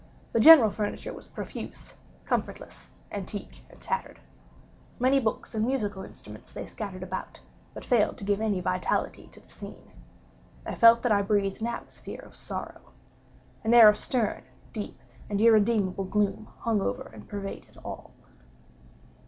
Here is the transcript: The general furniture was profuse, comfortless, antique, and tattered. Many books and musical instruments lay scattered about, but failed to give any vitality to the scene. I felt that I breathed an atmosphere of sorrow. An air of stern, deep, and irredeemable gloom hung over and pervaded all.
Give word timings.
The 0.31 0.39
general 0.39 0.71
furniture 0.71 1.13
was 1.13 1.27
profuse, 1.27 1.95
comfortless, 2.25 2.89
antique, 3.11 3.63
and 3.69 3.79
tattered. 3.79 4.19
Many 4.97 5.19
books 5.19 5.53
and 5.53 5.63
musical 5.63 6.01
instruments 6.01 6.55
lay 6.55 6.65
scattered 6.65 7.03
about, 7.03 7.39
but 7.75 7.85
failed 7.85 8.17
to 8.17 8.23
give 8.23 8.41
any 8.41 8.61
vitality 8.61 9.27
to 9.31 9.39
the 9.39 9.47
scene. 9.49 9.91
I 10.65 10.73
felt 10.73 11.03
that 11.03 11.11
I 11.11 11.21
breathed 11.21 11.61
an 11.61 11.67
atmosphere 11.67 12.21
of 12.23 12.33
sorrow. 12.35 12.81
An 13.63 13.75
air 13.75 13.89
of 13.89 13.95
stern, 13.95 14.41
deep, 14.73 14.99
and 15.29 15.39
irredeemable 15.39 16.05
gloom 16.05 16.47
hung 16.61 16.81
over 16.81 17.03
and 17.13 17.29
pervaded 17.29 17.77
all. 17.85 18.09